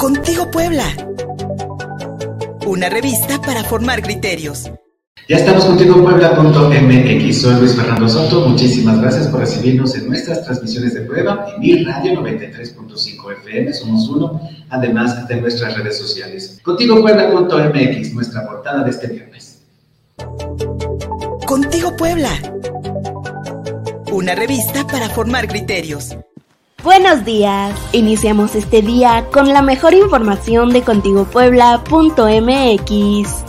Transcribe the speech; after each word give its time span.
Contigo 0.00 0.50
Puebla. 0.50 0.84
Una 2.66 2.88
revista 2.88 3.38
para 3.38 3.62
formar 3.62 4.00
criterios. 4.00 4.70
Ya 5.28 5.36
estamos 5.36 5.66
contigo 5.66 6.02
Puebla.mx. 6.02 7.42
Soy 7.42 7.54
Luis 7.56 7.76
Fernando 7.76 8.08
Soto. 8.08 8.48
Muchísimas 8.48 8.98
gracias 8.98 9.26
por 9.28 9.40
recibirnos 9.40 9.94
en 9.96 10.08
nuestras 10.08 10.42
transmisiones 10.42 10.94
de 10.94 11.02
prueba 11.02 11.48
en 11.54 11.60
mi 11.60 11.84
radio 11.84 12.14
93.5 12.14 13.32
FM. 13.40 13.74
Somos 13.74 14.08
uno, 14.08 14.40
además 14.70 15.28
de 15.28 15.38
nuestras 15.38 15.76
redes 15.76 15.98
sociales. 15.98 16.58
Contigo 16.62 16.98
Puebla.mx, 17.02 18.14
nuestra 18.14 18.46
portada 18.46 18.82
de 18.82 18.90
este 18.90 19.06
viernes. 19.06 19.60
Contigo 21.44 21.94
Puebla. 21.94 22.30
Una 24.10 24.34
revista 24.34 24.86
para 24.86 25.10
formar 25.10 25.46
criterios. 25.46 26.16
Buenos 26.82 27.26
días. 27.26 27.78
Iniciamos 27.92 28.54
este 28.54 28.80
día 28.80 29.26
con 29.30 29.52
la 29.52 29.60
mejor 29.60 29.92
información 29.92 30.70
de 30.70 30.80
contigopuebla.mx. 30.80 33.44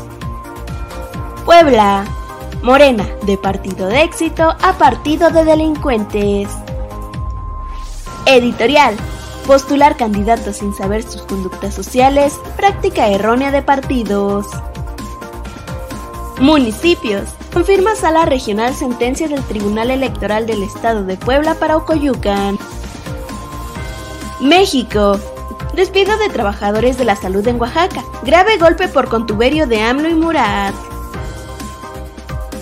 Puebla. 1.46 2.04
Morena, 2.62 3.08
de 3.26 3.38
partido 3.38 3.88
de 3.88 4.04
éxito 4.04 4.54
a 4.62 4.78
partido 4.78 5.30
de 5.30 5.46
delincuentes. 5.46 6.50
Editorial. 8.26 8.98
Postular 9.48 9.96
candidatos 9.96 10.58
sin 10.58 10.74
saber 10.74 11.02
sus 11.02 11.22
conductas 11.22 11.74
sociales, 11.74 12.38
práctica 12.58 13.08
errónea 13.08 13.52
de 13.52 13.62
partidos. 13.62 14.46
Municipios. 16.38 17.30
Confirma 17.54 17.96
Sala 17.96 18.26
Regional 18.26 18.76
sentencia 18.76 19.30
del 19.30 19.42
Tribunal 19.44 19.90
Electoral 19.90 20.46
del 20.46 20.64
Estado 20.64 21.06
de 21.06 21.16
Puebla 21.16 21.56
para 21.56 21.78
Ocoyucan. 21.78 22.60
México. 24.42 25.20
Despido 25.76 26.18
de 26.18 26.30
trabajadores 26.30 26.98
de 26.98 27.06
la 27.06 27.16
salud 27.16 27.48
en 27.48 27.62
Oaxaca. 27.62 28.04
Grave 28.24 28.58
golpe 28.58 28.88
por 28.88 29.08
contuberio 29.08 29.68
de 29.68 29.82
AMLO 29.82 30.10
y 30.10 30.16
Murat. 30.16 30.74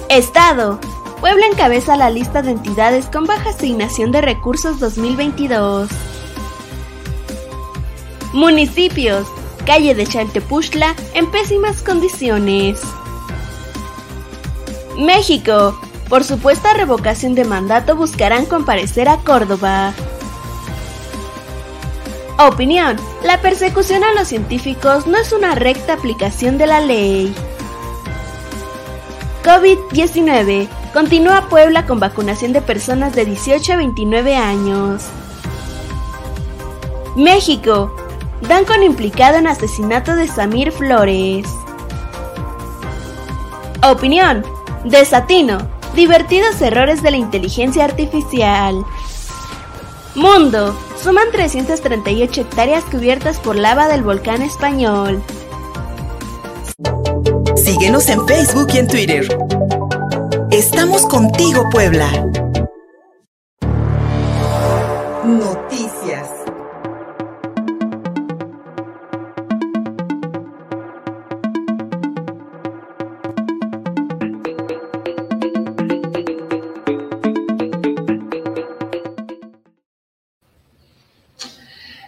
Estado. 0.09 0.79
Puebla 1.21 1.45
encabeza 1.47 1.95
la 1.95 2.09
lista 2.09 2.41
de 2.41 2.51
entidades 2.51 3.05
con 3.05 3.25
baja 3.25 3.51
asignación 3.51 4.11
de 4.11 4.21
recursos 4.21 4.79
2022. 4.79 5.89
Municipios. 8.33 9.25
Calle 9.65 9.95
de 9.95 10.05
Chaltepuchla 10.05 10.95
en 11.13 11.31
pésimas 11.31 11.81
condiciones. 11.81 12.81
México. 14.97 15.79
Por 16.09 16.25
supuesta 16.25 16.73
revocación 16.73 17.35
de 17.35 17.45
mandato 17.45 17.95
buscarán 17.95 18.45
comparecer 18.45 19.07
a 19.07 19.17
Córdoba. 19.17 19.93
Opinión. 22.39 22.95
La 23.21 23.41
persecución 23.41 24.05
a 24.05 24.13
los 24.13 24.29
científicos 24.29 25.05
no 25.05 25.17
es 25.17 25.33
una 25.33 25.55
recta 25.55 25.91
aplicación 25.91 26.57
de 26.57 26.67
la 26.67 26.79
ley. 26.79 27.35
COVID-19. 29.43 30.69
Continúa 30.93 31.49
Puebla 31.49 31.85
con 31.85 31.99
vacunación 31.99 32.53
de 32.53 32.61
personas 32.61 33.13
de 33.13 33.25
18 33.25 33.73
a 33.73 33.75
29 33.75 34.37
años. 34.37 35.03
México. 37.17 37.93
Dan 38.47 38.63
con 38.63 38.83
implicado 38.83 39.37
en 39.37 39.47
asesinato 39.47 40.15
de 40.15 40.29
Samir 40.29 40.71
Flores. 40.71 41.45
Opinión. 43.83 44.45
Desatino. 44.85 45.57
Divertidos 45.93 46.61
errores 46.61 47.03
de 47.03 47.11
la 47.11 47.17
inteligencia 47.17 47.83
artificial. 47.83 48.85
Mundo. 50.15 50.73
Suman 51.01 51.31
338 51.31 52.41
hectáreas 52.41 52.83
cubiertas 52.83 53.39
por 53.39 53.55
lava 53.55 53.87
del 53.87 54.03
volcán 54.03 54.41
español. 54.41 55.23
Síguenos 57.55 58.09
en 58.09 58.27
Facebook 58.27 58.67
y 58.73 58.77
en 58.79 58.87
Twitter. 58.87 59.37
Estamos 60.51 61.05
contigo, 61.05 61.63
Puebla. 61.71 62.09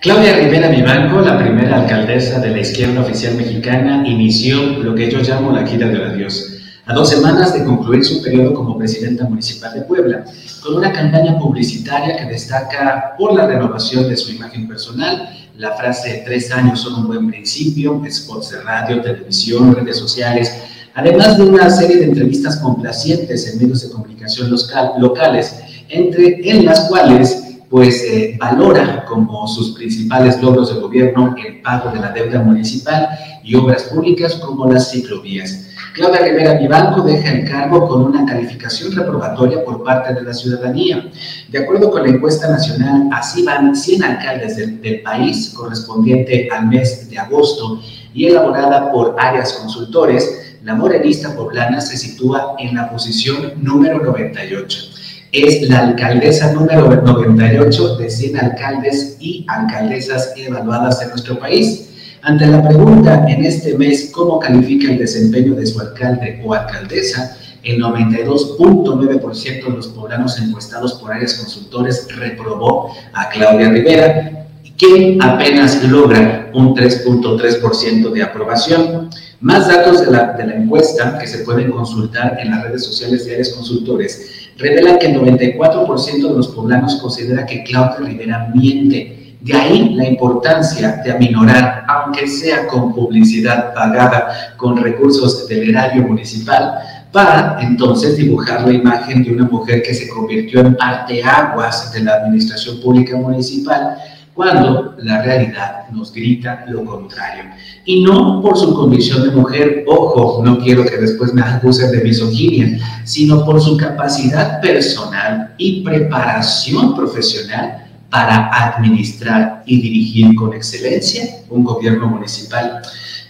Claudia 0.01 0.35
Rivera 0.35 0.69
Vivanco, 0.69 1.21
la 1.21 1.37
primera 1.37 1.79
alcaldesa 1.79 2.39
de 2.39 2.49
la 2.49 2.61
izquierda 2.61 3.01
oficial 3.01 3.35
mexicana, 3.35 4.01
inició 4.07 4.59
lo 4.79 4.95
que 4.95 5.11
yo 5.11 5.19
llamo 5.19 5.51
la 5.51 5.63
gira 5.63 5.89
del 5.89 6.03
adiós. 6.03 6.57
A 6.87 6.93
dos 6.95 7.11
semanas 7.11 7.53
de 7.53 7.63
concluir 7.63 8.03
su 8.03 8.19
periodo 8.19 8.55
como 8.55 8.79
presidenta 8.79 9.25
municipal 9.25 9.75
de 9.75 9.81
Puebla, 9.81 10.25
con 10.63 10.73
una 10.73 10.91
campaña 10.91 11.37
publicitaria 11.37 12.17
que 12.17 12.25
destaca 12.25 13.13
por 13.15 13.35
la 13.35 13.45
renovación 13.45 14.09
de 14.09 14.17
su 14.17 14.31
imagen 14.31 14.67
personal, 14.67 15.37
la 15.57 15.73
frase 15.73 16.23
tres 16.25 16.51
años 16.51 16.81
son 16.81 16.95
un 16.95 17.05
buen 17.07 17.27
principio, 17.27 18.01
spots 18.09 18.49
de 18.49 18.61
radio, 18.63 19.03
televisión, 19.03 19.75
redes 19.75 19.97
sociales, 19.97 20.51
además 20.95 21.37
de 21.37 21.43
una 21.43 21.69
serie 21.69 21.97
de 21.97 22.05
entrevistas 22.05 22.57
complacientes 22.57 23.53
en 23.53 23.59
medios 23.59 23.83
de 23.83 23.91
comunicación 23.91 24.49
local, 24.49 24.93
locales, 24.97 25.61
entre 25.89 26.49
en 26.49 26.65
las 26.65 26.87
cuales 26.89 27.40
pues 27.71 28.03
eh, 28.03 28.35
valora 28.37 29.05
como 29.05 29.47
sus 29.47 29.71
principales 29.71 30.41
logros 30.41 30.75
de 30.75 30.81
gobierno 30.81 31.33
el 31.43 31.61
pago 31.61 31.89
de 31.89 32.01
la 32.01 32.11
deuda 32.11 32.41
municipal 32.41 33.07
y 33.45 33.55
obras 33.55 33.83
públicas 33.83 34.35
como 34.35 34.69
las 34.69 34.91
ciclovías. 34.91 35.69
Claudia 35.93 36.19
Rivera 36.19 36.55
Vivanco 36.55 37.01
deja 37.01 37.31
el 37.31 37.49
cargo 37.49 37.87
con 37.87 38.03
una 38.03 38.25
calificación 38.25 38.91
reprobatoria 38.91 39.63
por 39.63 39.83
parte 39.85 40.13
de 40.13 40.21
la 40.21 40.33
ciudadanía. 40.33 41.09
De 41.47 41.59
acuerdo 41.59 41.89
con 41.89 42.03
la 42.03 42.09
encuesta 42.09 42.49
nacional, 42.49 43.07
así 43.13 43.43
van 43.43 43.73
100 43.73 44.03
alcaldes 44.03 44.57
del, 44.57 44.81
del 44.81 45.01
país 45.01 45.53
correspondiente 45.55 46.49
al 46.51 46.67
mes 46.67 47.09
de 47.09 47.17
agosto 47.17 47.81
y 48.13 48.25
elaborada 48.25 48.91
por 48.91 49.15
áreas 49.17 49.53
consultores, 49.53 50.57
la 50.63 50.75
morenista 50.75 51.33
poblana 51.37 51.79
se 51.79 51.95
sitúa 51.95 52.55
en 52.59 52.75
la 52.75 52.89
posición 52.89 53.53
número 53.61 54.03
98 54.03 55.00
es 55.31 55.69
la 55.69 55.79
alcaldesa 55.79 56.51
número 56.53 56.89
98 56.89 57.95
de 57.95 58.09
100 58.09 58.37
alcaldes 58.37 59.17
y 59.19 59.45
alcaldesas 59.47 60.33
evaluadas 60.35 61.01
en 61.01 61.09
nuestro 61.09 61.39
país. 61.39 61.89
Ante 62.21 62.45
la 62.47 62.67
pregunta 62.67 63.25
en 63.27 63.45
este 63.45 63.77
mes 63.77 64.11
cómo 64.13 64.39
califica 64.39 64.91
el 64.91 64.99
desempeño 64.99 65.55
de 65.55 65.65
su 65.65 65.79
alcalde 65.79 66.41
o 66.43 66.53
alcaldesa, 66.53 67.37
el 67.63 67.81
92.9% 67.81 69.63
de 69.63 69.69
los 69.69 69.87
poblanos 69.87 70.39
encuestados 70.39 70.93
por 70.95 71.13
áreas 71.13 71.35
consultores 71.35 72.07
reprobó 72.15 72.93
a 73.13 73.29
Claudia 73.29 73.69
Rivera, 73.69 74.47
quien 74.77 75.21
apenas 75.21 75.83
logra 75.83 76.49
un 76.53 76.75
3.3% 76.75 78.11
de 78.11 78.23
aprobación. 78.23 79.09
Más 79.39 79.67
datos 79.67 80.01
de 80.01 80.11
la, 80.11 80.33
de 80.33 80.45
la 80.45 80.55
encuesta 80.55 81.17
que 81.17 81.25
se 81.25 81.39
pueden 81.39 81.71
consultar 81.71 82.37
en 82.39 82.51
las 82.51 82.63
redes 82.63 82.83
sociales 82.83 83.25
de 83.25 83.33
áreas 83.33 83.49
consultores 83.49 84.40
revela 84.61 84.99
que 84.99 85.07
el 85.07 85.19
94% 85.19 86.27
de 86.29 86.35
los 86.35 86.49
poblanos 86.49 86.95
considera 86.97 87.45
que 87.45 87.63
Claudia 87.63 88.07
Rivera 88.07 88.51
miente. 88.53 89.35
De 89.41 89.53
ahí 89.55 89.95
la 89.95 90.07
importancia 90.07 91.01
de 91.03 91.11
aminorar, 91.11 91.83
aunque 91.87 92.27
sea 92.27 92.67
con 92.67 92.93
publicidad 92.93 93.73
pagada 93.73 94.53
con 94.55 94.77
recursos 94.77 95.47
del 95.47 95.69
erario 95.69 96.03
municipal, 96.03 96.75
para 97.11 97.57
entonces 97.61 98.17
dibujar 98.17 98.65
la 98.65 98.73
imagen 98.73 99.23
de 99.23 99.31
una 99.33 99.45
mujer 99.45 99.81
que 99.81 99.93
se 99.93 100.07
convirtió 100.07 100.61
en 100.61 100.77
parteaguas 100.77 101.91
de 101.91 102.01
la 102.01 102.13
administración 102.15 102.79
pública 102.79 103.17
municipal 103.17 103.97
cuando 104.33 104.95
la 104.99 105.21
realidad 105.21 105.89
nos 105.91 106.13
grita 106.13 106.65
lo 106.67 106.85
contrario. 106.85 107.43
Y 107.85 108.03
no 108.03 108.41
por 108.41 108.57
su 108.57 108.73
condición 108.73 109.23
de 109.23 109.31
mujer, 109.31 109.83
ojo, 109.87 110.41
no 110.43 110.59
quiero 110.59 110.85
que 110.85 110.97
después 110.97 111.33
me 111.33 111.41
acusen 111.41 111.91
de 111.91 112.03
misoginia, 112.03 112.79
sino 113.03 113.43
por 113.45 113.61
su 113.61 113.75
capacidad 113.77 114.61
personal 114.61 115.53
y 115.57 115.81
preparación 115.81 116.95
profesional 116.95 117.85
para 118.09 118.49
administrar 118.49 119.63
y 119.65 119.81
dirigir 119.81 120.35
con 120.35 120.53
excelencia 120.53 121.23
un 121.49 121.63
gobierno 121.63 122.07
municipal. 122.07 122.81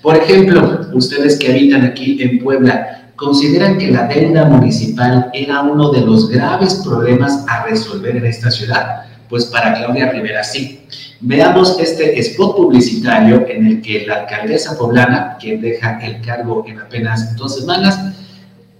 Por 0.02 0.16
ejemplo, 0.16 0.88
ustedes 0.94 1.38
que 1.38 1.52
habitan 1.52 1.84
aquí 1.84 2.22
en 2.22 2.40
Puebla, 2.40 3.12
¿consideran 3.16 3.78
que 3.78 3.92
la 3.92 4.08
deuda 4.08 4.46
municipal 4.46 5.30
era 5.34 5.62
uno 5.62 5.92
de 5.92 6.02
los 6.02 6.30
graves 6.30 6.82
problemas 6.84 7.46
a 7.48 7.66
resolver 7.66 8.18
en 8.18 8.26
esta 8.26 8.50
ciudad? 8.50 9.11
Pues 9.32 9.46
para 9.46 9.74
Claudia 9.74 10.12
Rivera 10.12 10.44
sí. 10.44 10.86
Veamos 11.22 11.80
este 11.80 12.20
spot 12.20 12.58
publicitario 12.58 13.48
en 13.48 13.66
el 13.66 13.82
que 13.82 14.06
la 14.06 14.22
alcaldesa 14.22 14.78
poblana, 14.78 15.38
quien 15.40 15.62
deja 15.62 16.00
el 16.02 16.20
cargo 16.22 16.66
en 16.68 16.80
apenas 16.80 17.34
dos 17.38 17.56
semanas, 17.56 17.98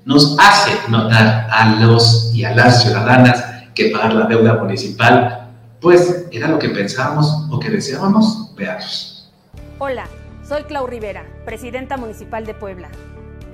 nos 0.04 0.36
hace 0.38 0.72
notar 0.90 1.48
a 1.50 1.78
los 1.80 2.32
y 2.36 2.44
a 2.44 2.54
las 2.54 2.84
ciudadanas 2.84 3.46
que 3.74 3.92
pagar 3.92 4.14
la 4.14 4.26
deuda 4.26 4.56
municipal, 4.56 5.48
pues 5.80 6.26
era 6.34 6.50
lo 6.50 6.60
que 6.60 6.68
pensábamos 6.68 7.48
o 7.50 7.58
que 7.58 7.70
deseábamos. 7.70 8.54
Veamos. 8.58 9.32
Hola, 9.80 10.04
soy 10.46 10.64
Clau 10.64 10.86
Rivera, 10.86 11.24
presidenta 11.46 11.96
municipal 11.96 12.46
de 12.46 12.56
Puebla. 12.56 12.90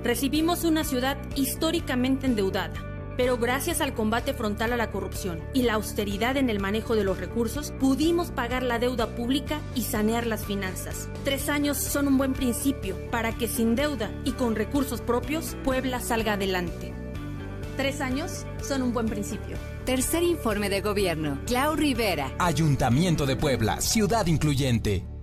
Recibimos 0.04 0.64
una 0.64 0.84
ciudad 0.84 1.16
históricamente 1.36 2.26
endeudada, 2.26 2.74
pero 3.18 3.38
gracias 3.38 3.82
al 3.82 3.94
combate 3.94 4.34
frontal 4.34 4.72
a 4.72 4.78
la 4.78 4.92
corrupción 4.92 5.42
y 5.54 5.64
la 5.64 5.74
austeridad 5.74 6.38
en 6.38 6.50
el 6.50 6.60
manejo 6.60 6.96
de 6.96 7.04
los 7.04 7.18
recursos, 7.18 7.74
pudimos 7.80 8.32
pagar 8.32 8.64
la 8.64 8.80
deuda 8.80 9.16
pública 9.16 9.60
y 9.76 9.82
sanear 9.82 10.28
las 10.28 10.46
finanzas. 10.46 11.10
Tres 11.26 11.50
años 11.50 11.78
son 11.78 12.08
un 12.08 12.18
buen 12.18 12.34
principio 12.34 12.96
para 13.12 13.34
que 13.34 13.48
sin 13.48 13.76
deuda 13.76 14.12
y 14.24 14.32
con 14.34 14.56
recursos 14.56 15.02
propios, 15.02 15.58
Puebla 15.64 16.00
salga 16.00 16.34
adelante. 16.34 16.94
Tres 17.76 18.02
años 18.02 18.46
son 18.62 18.82
un 18.82 18.94
buen 18.94 19.08
principio. 19.08 19.58
Tercer 19.86 20.24
informe 20.24 20.70
de 20.70 20.82
gobierno. 20.82 21.40
Clau 21.46 21.76
Rivera. 21.76 22.34
Ayuntamiento 22.40 23.26
de 23.26 23.36
Puebla, 23.36 23.82
ciudad 23.82 24.26
incluyente. 24.26 25.17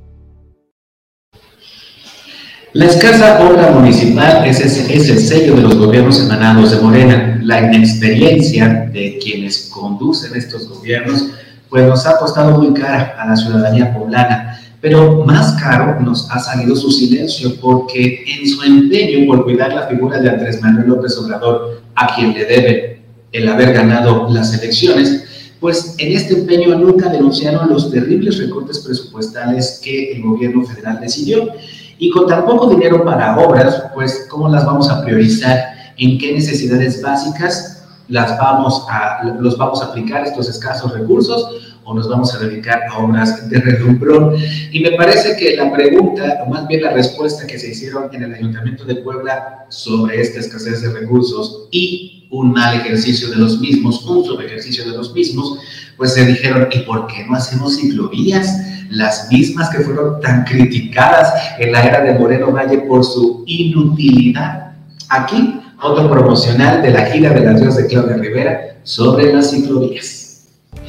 La 2.74 2.86
escasa 2.86 3.48
obra 3.48 3.70
municipal 3.70 4.44
es, 4.44 4.58
es, 4.58 5.08
el 5.08 5.20
sello 5.20 5.54
de 5.54 5.62
los 5.62 5.76
gobiernos 5.76 6.18
emanados 6.18 6.72
de 6.72 6.80
Morena. 6.80 7.40
La 7.44 7.60
inexperiencia 7.60 8.90
de 8.92 9.16
quienes 9.22 9.70
conducen 9.72 10.34
estos 10.34 10.68
gobiernos 10.68 11.24
pues 11.70 11.86
nos 11.86 12.04
ha 12.04 12.18
costado 12.18 12.58
muy 12.60 12.74
cara 12.74 13.14
a 13.16 13.28
la 13.28 13.36
ciudadanía 13.36 13.94
poblana. 13.94 14.58
Pero 14.80 15.24
más 15.24 15.52
caro 15.62 16.00
nos 16.00 16.28
ha 16.32 16.40
salido 16.40 16.74
su 16.74 16.90
silencio 16.90 17.54
porque 17.60 18.24
en 18.26 18.48
su 18.48 18.64
empeño 18.64 19.24
por 19.28 19.44
cuidar 19.44 19.72
la 19.72 19.86
figura 19.86 20.18
de 20.18 20.30
Andrés 20.30 20.60
Manuel 20.60 20.88
López 20.88 21.16
Obrador, 21.18 21.80
a 21.94 22.12
quien 22.16 22.34
le 22.34 22.44
debe 22.44 23.02
el 23.30 23.48
haber 23.48 23.72
ganado 23.72 24.28
las 24.32 24.52
elecciones, 24.52 25.52
pues 25.60 25.94
en 25.98 26.10
este 26.10 26.34
empeño 26.34 26.76
nunca 26.76 27.08
denunciaron 27.08 27.68
los 27.68 27.92
terribles 27.92 28.36
recortes 28.38 28.80
presupuestales 28.80 29.80
que 29.80 30.10
el 30.10 30.22
gobierno 30.22 30.64
federal 30.64 30.98
decidió 31.00 31.52
y 31.98 32.10
con 32.10 32.26
tan 32.26 32.44
poco 32.44 32.68
dinero 32.68 33.04
para 33.04 33.38
obras, 33.38 33.84
pues 33.94 34.26
¿cómo 34.28 34.48
las 34.48 34.64
vamos 34.66 34.88
a 34.90 35.02
priorizar? 35.02 35.74
¿En 35.96 36.18
qué 36.18 36.32
necesidades 36.32 37.00
básicas 37.02 37.84
las 38.08 38.38
vamos 38.38 38.84
a, 38.90 39.22
los 39.40 39.56
vamos 39.56 39.80
a 39.82 39.86
aplicar 39.86 40.24
estos 40.24 40.48
escasos 40.48 40.92
recursos 40.92 41.74
o 41.84 41.94
nos 41.94 42.08
vamos 42.08 42.34
a 42.34 42.38
dedicar 42.38 42.82
a 42.90 42.98
obras 42.98 43.48
de 43.48 43.60
redumbrón? 43.60 44.34
Y 44.72 44.80
me 44.80 44.92
parece 44.92 45.36
que 45.36 45.56
la 45.56 45.72
pregunta, 45.72 46.42
o 46.44 46.50
más 46.50 46.66
bien 46.66 46.82
la 46.82 46.90
respuesta 46.90 47.46
que 47.46 47.58
se 47.58 47.70
hicieron 47.70 48.08
en 48.12 48.24
el 48.24 48.34
Ayuntamiento 48.34 48.84
de 48.84 48.96
Puebla 48.96 49.66
sobre 49.68 50.20
esta 50.20 50.40
escasez 50.40 50.82
de 50.82 50.92
recursos 50.92 51.68
y 51.70 52.26
un 52.30 52.52
mal 52.52 52.76
ejercicio 52.76 53.30
de 53.30 53.36
los 53.36 53.60
mismos, 53.60 54.04
un 54.04 54.24
subejercicio 54.24 54.84
de 54.90 54.96
los 54.96 55.14
mismos, 55.14 55.58
pues 55.96 56.14
se 56.14 56.26
dijeron, 56.26 56.68
¿y 56.72 56.80
por 56.80 57.06
qué 57.06 57.24
no 57.28 57.36
hacemos 57.36 57.76
ciclovías? 57.76 58.73
Las 58.94 59.30
mismas 59.30 59.70
que 59.70 59.80
fueron 59.80 60.20
tan 60.20 60.44
criticadas 60.44 61.32
en 61.58 61.72
la 61.72 61.82
era 61.82 62.00
de 62.00 62.18
Moreno 62.18 62.52
Valle 62.52 62.78
por 62.78 63.04
su 63.04 63.42
inutilidad. 63.46 64.72
Aquí, 65.08 65.60
otro 65.82 66.10
promocional 66.10 66.80
de 66.80 66.90
la 66.90 67.06
gira 67.06 67.30
de 67.30 67.40
las 67.40 67.60
Dios 67.60 67.76
de 67.76 67.86
Claudia 67.86 68.16
Rivera 68.16 68.60
sobre 68.84 69.32
las 69.32 69.50
ciclovías. 69.50 70.46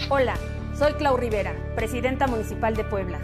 Hola, 0.09 0.35
soy 0.77 0.93
Clau 0.93 1.17
Rivera, 1.17 1.53
presidenta 1.75 2.27
municipal 2.27 2.75
de 2.75 2.83
Puebla. 2.83 3.19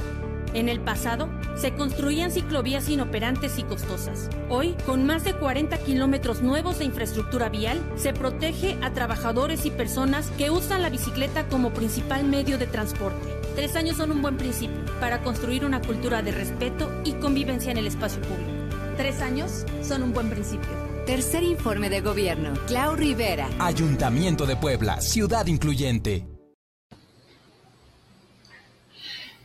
En 0.54 0.68
el 0.68 0.82
pasado, 0.82 1.30
se 1.56 1.74
construían 1.74 2.30
ciclovías 2.30 2.90
inoperantes 2.90 3.58
y 3.58 3.64
costosas. 3.64 4.30
Hoy, 4.50 4.76
con 4.86 5.06
más 5.06 5.24
de 5.24 5.34
40 5.34 5.78
kilómetros 5.78 6.42
nuevos 6.42 6.80
de 6.80 6.86
infraestructura 6.86 7.48
vial, 7.48 7.80
se 7.96 8.12
protege 8.12 8.78
a 8.82 8.92
trabajadores 8.92 9.66
y 9.66 9.72
personas 9.72 10.30
que 10.38 10.50
usan 10.50 10.82
la 10.82 10.90
bicicleta 10.90 11.48
como 11.48 11.70
principal 11.72 12.26
medio 12.26 12.58
de 12.58 12.68
transporte. 12.68 13.41
Tres 13.56 13.76
años 13.76 13.98
son 13.98 14.12
un 14.12 14.22
buen 14.22 14.38
principio 14.38 14.78
para 15.02 15.22
construir 15.22 15.66
una 15.66 15.82
cultura 15.82 16.22
de 16.22 16.32
respeto 16.32 16.90
y 17.04 17.12
convivencia 17.14 17.70
en 17.72 17.78
el 17.78 17.88
espacio 17.88 18.22
público. 18.22 18.50
Tres 18.96 19.22
años 19.22 19.66
son 19.84 20.04
un 20.04 20.14
buen 20.14 20.30
principio. 20.30 20.70
Tercer 21.06 21.44
informe 21.44 21.90
de 21.90 22.00
gobierno. 22.00 22.54
Clau 22.68 22.96
Rivera. 22.96 23.50
Ayuntamiento 23.60 24.46
de 24.46 24.56
Puebla, 24.56 25.02
ciudad 25.02 25.48
incluyente. 25.48 26.26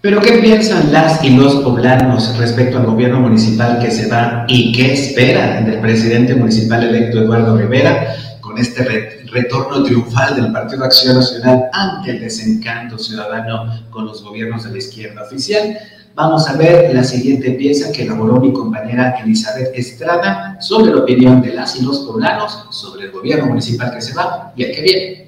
Pero 0.00 0.20
¿qué 0.20 0.34
piensan 0.34 0.92
las 0.92 1.24
y 1.24 1.30
los 1.30 1.56
poblanos 1.56 2.38
respecto 2.38 2.78
al 2.78 2.86
gobierno 2.86 3.18
municipal 3.18 3.80
que 3.80 3.90
se 3.90 4.08
va 4.08 4.44
y 4.46 4.70
qué 4.70 4.92
esperan 4.92 5.64
del 5.66 5.80
presidente 5.80 6.36
municipal 6.36 6.84
electo 6.84 7.18
Eduardo 7.18 7.56
Rivera 7.56 8.14
con 8.40 8.56
este 8.56 8.84
retorno 9.28 9.82
triunfal 9.82 10.36
del 10.36 10.52
Partido 10.52 10.84
Acción 10.84 11.16
Nacional 11.16 11.68
ante 11.72 12.12
el 12.12 12.20
desencanto 12.20 12.98
ciudadano 12.98 13.86
con 13.90 14.06
los 14.06 14.22
gobiernos 14.22 14.64
de 14.64 14.70
la 14.70 14.78
izquierda 14.78 15.22
oficial? 15.22 15.78
Vamos 16.14 16.48
a 16.48 16.56
ver 16.56 16.94
la 16.94 17.04
siguiente 17.04 17.50
pieza 17.52 17.92
que 17.92 18.04
elaboró 18.04 18.40
mi 18.40 18.50
compañera 18.52 19.16
Elizabeth 19.22 19.70
Estrada 19.74 20.56
sobre 20.60 20.92
la 20.92 21.02
opinión 21.02 21.42
de 21.42 21.52
las 21.52 21.76
y 21.76 21.84
los 21.84 21.98
poblanos 22.00 22.66
sobre 22.70 23.04
el 23.04 23.12
gobierno 23.12 23.46
municipal 23.46 23.92
que 23.92 24.00
se 24.00 24.14
va 24.14 24.52
y 24.56 24.64
el 24.64 24.74
que 24.74 24.80
viene. 24.82 25.26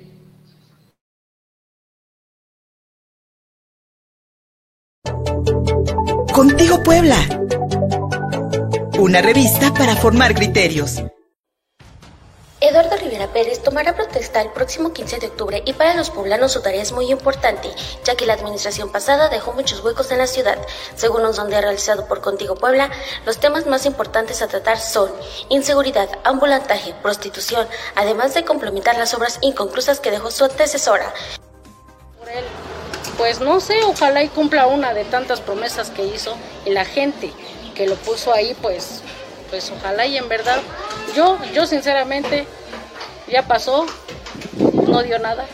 Contigo 6.33 6.83
Puebla. 6.83 7.17
Una 8.99 9.21
revista 9.21 9.75
para 9.75 9.95
formar 9.97 10.35
criterios. 10.35 11.03
Eduardo 12.60 12.96
Rivera 12.96 13.28
Pérez 13.28 13.62
tomará 13.62 13.94
protesta 13.94 14.40
el 14.40 14.50
próximo 14.50 14.93
15 14.93 15.20
de 15.20 15.28
octubre 15.28 15.62
y 15.64 15.75
para 15.75 15.94
los 15.94 16.10
poblanos 16.10 16.50
su 16.50 16.60
tarea 16.60 16.82
es 16.82 16.90
muy 16.90 17.08
importante, 17.08 17.70
ya 18.02 18.16
que 18.16 18.26
la 18.26 18.32
administración 18.32 18.90
pasada 18.90 19.28
dejó 19.28 19.52
muchos 19.52 19.84
huecos 19.84 20.10
en 20.10 20.19
la 20.19 20.26
ciudad. 20.26 20.58
Según 20.96 21.25
un 21.25 21.32
sondeo 21.32 21.60
realizado 21.60 22.08
por 22.08 22.20
Contigo 22.20 22.56
Puebla, 22.56 22.90
los 23.25 23.38
temas 23.38 23.66
más 23.66 23.87
importantes 23.87 24.43
a 24.43 24.49
tratar 24.49 24.81
son 24.81 25.08
inseguridad, 25.50 26.08
ambulantaje, 26.25 26.94
prostitución, 27.00 27.69
además 27.94 28.34
de 28.34 28.44
complementar 28.44 28.99
las 28.99 29.14
obras 29.14 29.38
inconclusas 29.40 30.00
que 30.00 30.11
dejó 30.11 30.32
su 30.32 30.44
antecesora. 30.44 31.14
Pues 33.16 33.38
no 33.38 33.61
sé, 33.61 33.84
ojalá 33.84 34.25
y 34.25 34.28
cumpla 34.28 34.66
una 34.66 34.94
de 34.94 35.04
tantas 35.04 35.40
promesas 35.40 35.90
que 35.90 36.04
hizo 36.04 36.37
y 36.66 36.70
la 36.70 36.84
gente 36.84 37.32
que 37.76 37.87
lo 37.87 37.94
puso 37.94 38.32
ahí, 38.32 38.56
pues, 38.61 39.02
pues 39.49 39.70
ojalá 39.70 40.06
y 40.06 40.16
en 40.16 40.28
verdad, 40.28 40.61
yo, 41.14 41.38
yo 41.52 41.66
sinceramente, 41.66 42.46
ya 43.31 43.46
pasó, 43.46 43.87
no 44.87 45.02
dio 45.02 45.19
nada. 45.19 45.46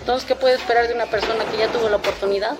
Entonces, 0.00 0.26
¿qué 0.26 0.34
puede 0.34 0.54
esperar 0.54 0.88
de 0.88 0.94
una 0.94 1.06
persona 1.06 1.44
que 1.50 1.58
ya 1.58 1.70
tuvo 1.70 1.88
la 1.88 1.96
oportunidad 1.96 2.56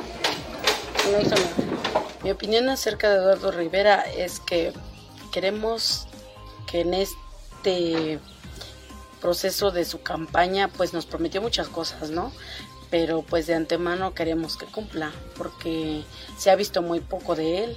y 1.06 1.12
no 1.12 1.20
hizo 1.20 1.34
nada? 1.34 2.04
Mi 2.22 2.30
opinión 2.30 2.68
acerca 2.68 3.08
de 3.10 3.16
Eduardo 3.16 3.50
Rivera 3.52 4.02
es 4.02 4.40
que 4.40 4.72
queremos 5.32 6.06
que 6.70 6.80
en 6.80 6.94
este 6.94 8.18
proceso 9.20 9.70
de 9.70 9.84
su 9.84 10.02
campaña 10.02 10.68
pues 10.68 10.92
nos 10.92 11.06
prometió 11.06 11.40
muchas 11.40 11.68
cosas, 11.68 12.10
¿no? 12.10 12.32
pero 12.90 13.22
pues 13.22 13.46
de 13.46 13.54
antemano 13.54 14.14
queremos 14.14 14.56
que 14.56 14.66
cumpla 14.66 15.12
porque 15.36 16.04
se 16.36 16.50
ha 16.50 16.56
visto 16.56 16.82
muy 16.82 17.00
poco 17.00 17.34
de 17.34 17.64
él, 17.64 17.76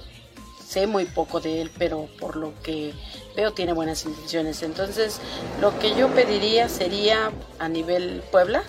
sé 0.66 0.86
muy 0.86 1.04
poco 1.04 1.40
de 1.40 1.62
él, 1.62 1.70
pero 1.78 2.08
por 2.18 2.36
lo 2.36 2.54
que 2.62 2.94
veo 3.36 3.52
tiene 3.52 3.72
buenas 3.72 4.04
intenciones. 4.04 4.62
Entonces, 4.62 5.20
lo 5.60 5.78
que 5.78 5.94
yo 5.94 6.08
pediría 6.08 6.68
sería 6.68 7.30
a 7.58 7.68
nivel 7.68 8.22
Puebla 8.30 8.62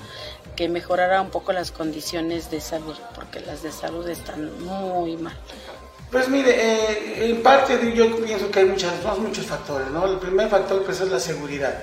que 0.55 0.69
mejorara 0.69 1.21
un 1.21 1.29
poco 1.29 1.51
las 1.53 1.71
condiciones 1.71 2.51
de 2.51 2.61
salud, 2.61 2.95
porque 3.15 3.39
las 3.39 3.63
de 3.63 3.71
salud 3.71 4.07
están 4.07 4.51
muy 4.63 5.17
mal. 5.17 5.33
Pues 6.11 6.29
mire, 6.29 6.51
eh, 6.51 7.29
en 7.31 7.41
parte 7.41 7.91
yo 7.95 8.15
pienso 8.23 8.51
que 8.51 8.59
hay 8.59 8.65
muchas, 8.65 8.93
muchos 9.17 9.47
factores, 9.47 9.87
¿no? 9.87 10.05
El 10.05 10.19
primer 10.19 10.47
factor 10.47 10.83
pues 10.83 11.01
es 11.01 11.09
la 11.09 11.19
seguridad. 11.19 11.73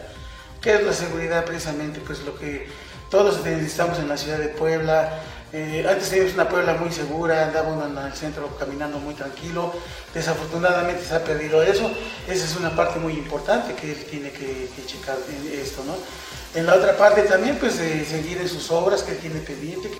¿Qué 0.60 0.74
es 0.74 0.84
la 0.84 0.92
seguridad 0.92 1.44
precisamente? 1.44 2.00
Pues 2.00 2.20
lo 2.20 2.38
que 2.38 2.68
todos 3.10 3.44
estamos 3.44 3.98
en 3.98 4.08
la 4.08 4.16
ciudad 4.16 4.38
de 4.38 4.48
Puebla. 4.48 5.20
Eh, 5.52 5.84
antes 5.88 6.10
teníamos 6.10 6.34
una 6.34 6.48
Puebla 6.48 6.74
muy 6.74 6.92
segura, 6.92 7.46
andaba 7.46 7.72
uno 7.72 7.86
en 7.86 8.06
el 8.06 8.12
centro 8.12 8.48
caminando 8.56 8.98
muy 8.98 9.14
tranquilo. 9.14 9.72
Desafortunadamente 10.14 11.04
se 11.04 11.14
ha 11.14 11.24
perdido 11.24 11.62
eso. 11.62 11.90
Esa 12.28 12.44
es 12.44 12.56
una 12.56 12.74
parte 12.76 13.00
muy 13.00 13.14
importante 13.14 13.74
que 13.74 13.92
él 13.92 14.04
tiene 14.08 14.30
que, 14.30 14.68
checar 14.86 15.16
en 15.28 15.60
esto, 15.60 15.82
¿no? 15.84 15.94
En 16.58 16.66
la 16.66 16.74
otra 16.74 16.96
parte 16.96 17.22
también, 17.22 17.56
pues, 17.58 17.74
seguir 17.74 18.38
en 18.38 18.48
sus 18.48 18.70
obras 18.70 19.02
que 19.02 19.12
tiene 19.14 19.40
pendiente. 19.40 19.90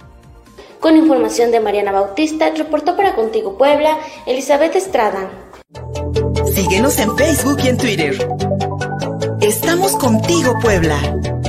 Con 0.78 0.96
información 0.96 1.50
de 1.50 1.60
Mariana 1.60 1.92
Bautista, 1.92 2.50
reportó 2.56 2.96
para 2.96 3.14
Contigo 3.14 3.58
Puebla, 3.58 3.98
Elizabeth 4.26 4.74
Estrada. 4.76 5.30
Síguenos 6.54 6.98
en 6.98 7.16
Facebook 7.16 7.58
y 7.62 7.68
en 7.68 7.76
Twitter. 7.76 8.28
Estamos 9.40 9.96
contigo, 9.96 10.54
Puebla. 10.60 11.39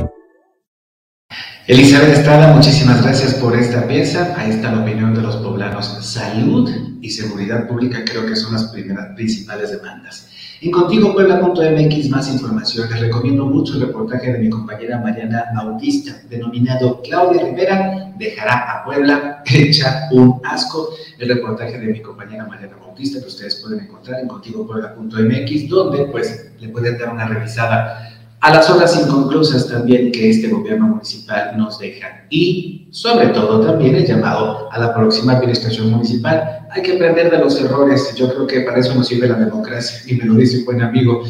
Elizabeth 1.68 2.18
Estrada, 2.18 2.56
muchísimas 2.56 3.04
gracias 3.04 3.36
por 3.36 3.56
esta 3.56 3.88
pieza. 3.88 4.34
Ahí 4.36 4.50
está 4.50 4.72
la 4.72 4.82
opinión 4.82 5.14
de 5.14 5.22
los 5.22 5.36
poblanos. 5.38 5.96
Salud 6.02 6.68
y 7.02 7.10
seguridad 7.12 7.68
pública 7.68 8.04
creo 8.04 8.26
que 8.26 8.36
son 8.36 8.54
las 8.54 8.66
primeras 8.72 9.14
principales 9.14 9.72
demandas. 9.72 10.28
En 10.60 10.72
contigopuebla.mx 10.72 12.10
más 12.10 12.34
información. 12.34 12.90
Les 12.90 13.00
recomiendo 13.00 13.46
mucho 13.46 13.76
el 13.76 13.82
reportaje 13.82 14.34
de 14.34 14.40
mi 14.40 14.50
compañera 14.50 15.00
Mariana 15.00 15.52
Bautista, 15.54 16.20
denominado 16.28 17.00
Claudia 17.04 17.44
Rivera 17.44 18.12
dejará 18.18 18.80
a 18.80 18.84
Puebla 18.84 19.44
hecha 19.46 20.10
un 20.12 20.42
asco. 20.44 20.90
El 21.20 21.30
reportaje 21.30 21.78
de 21.78 21.94
mi 21.94 22.02
compañera 22.02 22.44
Mariana 22.48 22.76
Bautista 22.78 23.20
que 23.20 23.28
ustedes 23.28 23.58
pueden 23.58 23.82
encontrar 23.82 24.20
en 24.22 24.28
contigopuebla.mx, 24.28 25.70
donde 25.70 26.06
pues 26.06 26.54
le 26.60 26.70
pueden 26.70 26.98
dar 26.98 27.14
una 27.14 27.28
revisada 27.28 28.12
a 28.42 28.52
las 28.52 28.68
obras 28.72 29.00
inconclusas 29.00 29.68
también 29.68 30.12
que 30.12 30.32
este 30.32 30.48
gobierno 30.48 30.88
municipal 30.88 31.56
nos 31.56 31.78
deja. 31.78 32.26
Y 32.32 32.88
sobre 32.92 33.28
todo 33.28 33.62
también 33.62 33.96
el 33.96 34.06
llamado 34.06 34.68
a 34.72 34.80
la 34.80 34.96
próxima 34.96 35.34
administración 35.34 35.92
municipal. 35.92 36.68
Hay 36.72 36.82
que 36.82 36.94
aprender 36.94 37.30
de 37.30 37.38
los 37.38 37.62
errores. 37.62 38.16
Yo 38.16 38.34
creo 38.34 38.48
que 38.48 38.62
para 38.62 38.80
eso 38.80 38.96
nos 38.96 39.08
sirve 39.08 39.28
la 39.28 39.36
democracia. 39.36 40.02
Y 40.08 40.16
me 40.16 40.26
lo 40.26 40.34
dice 40.34 40.58
un 40.58 40.66
buen 40.66 40.82
amigo. 40.82 41.24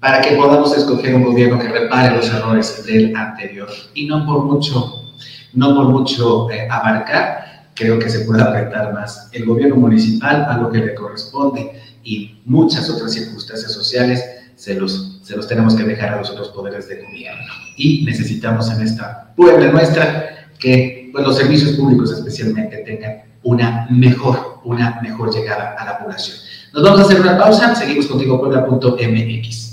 Para 0.00 0.22
que 0.22 0.34
podamos 0.34 0.74
escoger 0.74 1.14
un 1.14 1.24
gobierno 1.24 1.58
que 1.58 1.68
repare 1.68 2.16
los 2.16 2.32
errores 2.32 2.86
del 2.86 3.14
anterior. 3.14 3.68
Y 3.92 4.06
no 4.06 4.24
por 4.24 4.44
mucho, 4.44 5.12
no 5.52 5.74
por 5.74 5.88
mucho 5.88 6.50
eh, 6.50 6.66
abarcar, 6.70 7.70
creo 7.74 7.98
que 7.98 8.08
se 8.08 8.20
puede 8.20 8.42
apretar 8.42 8.94
más 8.94 9.28
el 9.32 9.44
gobierno 9.44 9.76
municipal 9.76 10.46
a 10.48 10.56
lo 10.56 10.70
que 10.70 10.78
le 10.78 10.94
corresponde 10.94 11.82
y 12.02 12.40
muchas 12.46 12.88
otras 12.88 13.12
circunstancias 13.12 13.72
sociales 13.72 14.24
se 14.56 14.74
los, 14.74 15.20
se 15.22 15.36
los 15.36 15.46
tenemos 15.46 15.74
que 15.74 15.84
dejar 15.84 16.14
a 16.14 16.16
los 16.18 16.30
otros 16.30 16.48
poderes 16.48 16.88
de 16.88 17.02
gobierno. 17.02 17.52
Y 17.76 18.04
necesitamos 18.04 18.70
en 18.72 18.82
esta 18.82 19.32
Puebla 19.36 19.70
nuestra 19.70 20.48
que 20.58 21.10
pues, 21.12 21.24
los 21.24 21.36
servicios 21.36 21.72
públicos 21.72 22.10
especialmente 22.10 22.78
tengan 22.78 23.22
una 23.42 23.86
mejor, 23.90 24.60
una 24.64 24.98
mejor 25.02 25.32
llegada 25.32 25.76
a 25.78 25.84
la 25.84 25.98
población. 25.98 26.36
Nos 26.72 26.82
vamos 26.82 27.00
a 27.00 27.02
hacer 27.04 27.20
una 27.20 27.38
pausa, 27.38 27.74
seguimos 27.74 28.06
contigo 28.06 28.40
puebla.mx. 28.40 29.66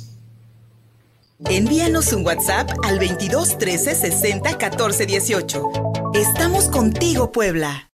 Envíanos 1.50 2.14
un 2.14 2.26
WhatsApp 2.26 2.70
al 2.84 3.00
22 3.00 3.58
13 3.58 3.96
60 3.96 4.58
14 4.58 5.06
18. 5.06 5.64
Estamos 6.14 6.70
contigo, 6.70 7.32
Puebla. 7.32 7.93